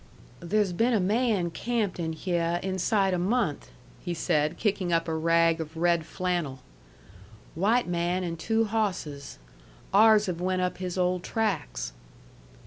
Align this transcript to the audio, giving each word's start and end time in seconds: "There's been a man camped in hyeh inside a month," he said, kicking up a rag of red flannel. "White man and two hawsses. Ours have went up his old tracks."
"There's 0.39 0.73
been 0.73 0.93
a 0.95 0.99
man 0.99 1.51
camped 1.51 1.99
in 1.99 2.13
hyeh 2.13 2.59
inside 2.63 3.13
a 3.13 3.19
month," 3.19 3.69
he 3.99 4.15
said, 4.15 4.57
kicking 4.57 4.91
up 4.91 5.07
a 5.07 5.13
rag 5.13 5.61
of 5.61 5.77
red 5.77 6.07
flannel. 6.07 6.61
"White 7.53 7.87
man 7.87 8.23
and 8.23 8.39
two 8.39 8.65
hawsses. 8.65 9.37
Ours 9.93 10.25
have 10.25 10.41
went 10.41 10.63
up 10.63 10.79
his 10.79 10.97
old 10.97 11.21
tracks." 11.21 11.93